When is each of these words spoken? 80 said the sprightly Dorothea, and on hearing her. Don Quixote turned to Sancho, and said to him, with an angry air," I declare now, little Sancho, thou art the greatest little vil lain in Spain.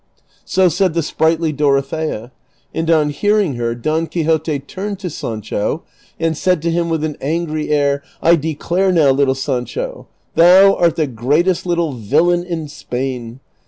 80 0.47 0.69
said 0.71 0.93
the 0.95 1.03
sprightly 1.03 1.51
Dorothea, 1.51 2.31
and 2.73 2.89
on 2.89 3.11
hearing 3.11 3.53
her. 3.57 3.75
Don 3.75 4.07
Quixote 4.07 4.57
turned 4.61 4.97
to 4.97 5.11
Sancho, 5.11 5.83
and 6.19 6.35
said 6.35 6.59
to 6.63 6.71
him, 6.71 6.89
with 6.89 7.03
an 7.03 7.17
angry 7.21 7.69
air," 7.69 8.01
I 8.29 8.35
declare 8.35 8.91
now, 8.91 9.11
little 9.11 9.35
Sancho, 9.35 10.07
thou 10.33 10.73
art 10.73 10.95
the 10.95 11.05
greatest 11.05 11.67
little 11.67 11.93
vil 11.93 12.23
lain 12.23 12.41
in 12.43 12.67
Spain. 12.67 13.41